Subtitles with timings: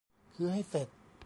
[0.35, 0.87] คือให้เสร็จ